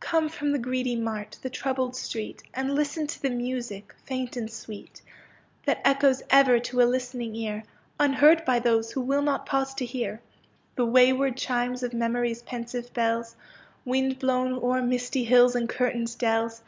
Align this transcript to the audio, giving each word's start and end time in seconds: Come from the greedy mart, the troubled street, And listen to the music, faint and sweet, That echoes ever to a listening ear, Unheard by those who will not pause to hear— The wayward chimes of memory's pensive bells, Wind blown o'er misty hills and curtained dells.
Come 0.00 0.28
from 0.28 0.52
the 0.52 0.58
greedy 0.58 0.94
mart, 0.94 1.38
the 1.40 1.48
troubled 1.48 1.96
street, 1.96 2.42
And 2.52 2.74
listen 2.74 3.06
to 3.06 3.22
the 3.22 3.30
music, 3.30 3.94
faint 4.04 4.36
and 4.36 4.50
sweet, 4.50 5.00
That 5.64 5.80
echoes 5.86 6.22
ever 6.28 6.58
to 6.58 6.82
a 6.82 6.82
listening 6.84 7.34
ear, 7.34 7.64
Unheard 7.98 8.44
by 8.44 8.58
those 8.58 8.92
who 8.92 9.00
will 9.00 9.22
not 9.22 9.46
pause 9.46 9.72
to 9.76 9.86
hear— 9.86 10.20
The 10.76 10.84
wayward 10.84 11.38
chimes 11.38 11.82
of 11.82 11.94
memory's 11.94 12.42
pensive 12.42 12.92
bells, 12.92 13.36
Wind 13.86 14.18
blown 14.18 14.52
o'er 14.52 14.82
misty 14.82 15.24
hills 15.24 15.56
and 15.56 15.66
curtained 15.66 16.18
dells. 16.18 16.60